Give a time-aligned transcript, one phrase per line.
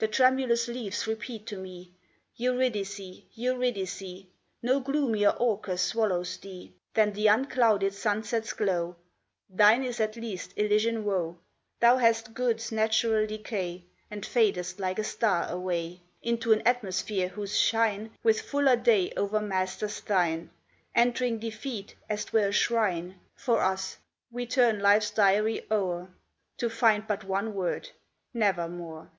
[0.00, 1.92] The tremulous leaves repeat to me
[2.34, 3.22] Eurydice!
[3.34, 4.24] Eurydice!
[4.60, 8.96] No gloomier Orcus swallows thee Than the unclouded sunset's glow;
[9.48, 11.38] Thine is at least Elysian woe;
[11.78, 17.56] Thou hast Good's natural decay, And fadest like a star away Into an atmosphere whose
[17.56, 20.50] shine With fuller day o'ermasters thine,
[20.92, 23.98] Entering defeat as 't were a shrine; For us,
[24.32, 26.08] we turn life's diary o'er
[26.56, 27.90] To find but one word,
[28.34, 29.12] Nevermore.